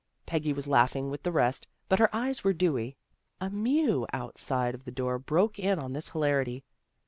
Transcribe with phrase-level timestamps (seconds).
[0.25, 2.97] Peggy was laughing with the rest, but her eyes were dewy.
[3.39, 6.63] A mew outside of the door broke in on this hilarity.